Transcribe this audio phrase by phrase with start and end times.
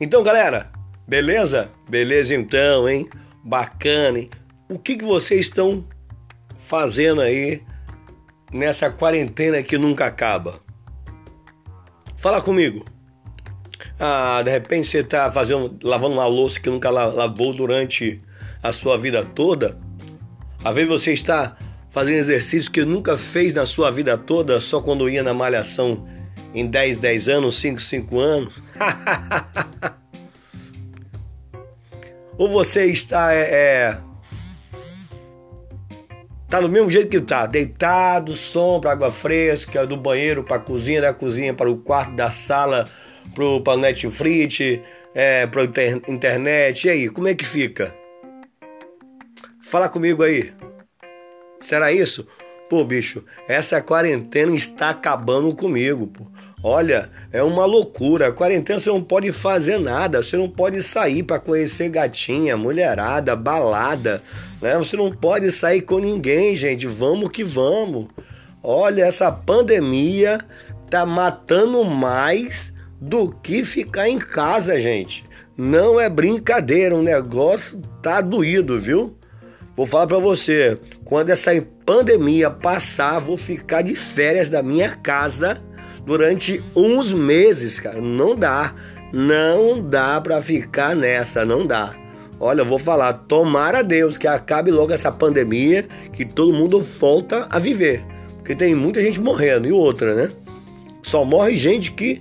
[0.00, 0.72] Então, galera,
[1.06, 1.70] beleza?
[1.86, 3.06] Beleza então, hein?
[3.44, 4.30] Bacana, hein?
[4.66, 5.84] O que, que vocês estão
[6.56, 7.62] fazendo aí
[8.50, 10.62] nessa quarentena que nunca acaba?
[12.16, 12.82] Fala comigo.
[13.98, 18.22] Ah, de repente você está fazendo, lavando uma louça que nunca lavou durante
[18.62, 19.78] a sua vida toda.
[20.64, 21.58] Às vezes você está
[21.90, 26.08] fazendo exercício que nunca fez na sua vida toda, só quando ia na malhação
[26.54, 28.62] em 10, 10 anos, 5, 5 anos.
[32.36, 33.98] Ou você está é, é,
[36.48, 41.02] tá do mesmo jeito que tá, deitado, sombra, água fresca, do banheiro para a cozinha,
[41.02, 42.88] da cozinha para o quarto, da sala
[43.34, 44.80] para o Netflix,
[45.14, 45.64] é, para
[46.08, 46.86] internet.
[46.86, 47.94] E aí, como é que fica?
[49.62, 50.52] Fala comigo aí.
[51.60, 52.26] Será isso?
[52.70, 56.24] Pô, bicho, essa quarentena está acabando comigo, pô.
[56.62, 58.30] Olha, é uma loucura.
[58.30, 64.22] Quarentena você não pode fazer nada, você não pode sair para conhecer gatinha, mulherada, balada,
[64.62, 64.78] né?
[64.78, 66.86] Você não pode sair com ninguém, gente.
[66.86, 68.06] Vamos que vamos.
[68.62, 70.38] Olha, essa pandemia
[70.88, 75.24] tá matando mais do que ficar em casa, gente.
[75.56, 79.16] Não é brincadeira, o negócio tá doído, viu?
[79.80, 81.50] Vou falar para você, quando essa
[81.86, 85.58] pandemia passar, vou ficar de férias da minha casa
[86.04, 87.98] durante uns meses, cara.
[87.98, 88.74] Não dá,
[89.10, 91.94] não dá para ficar nessa, não dá.
[92.38, 97.46] Olha, eu vou falar, tomara Deus que acabe logo essa pandemia, que todo mundo volta
[97.48, 98.04] a viver.
[98.36, 100.30] Porque tem muita gente morrendo e outra, né?
[101.02, 102.20] Só morre gente que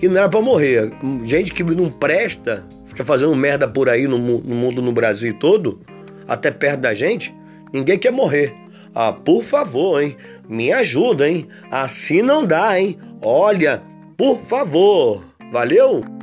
[0.00, 0.90] que não era para morrer.
[1.22, 5.80] Gente que não presta, fica fazendo merda por aí no, no mundo, no Brasil todo,
[6.26, 7.34] até perto da gente,
[7.72, 8.54] ninguém quer morrer.
[8.94, 10.16] Ah, por favor, hein?
[10.48, 11.48] Me ajuda, hein?
[11.70, 12.98] Assim não dá, hein?
[13.22, 13.82] Olha,
[14.16, 15.22] por favor.
[15.52, 16.15] Valeu?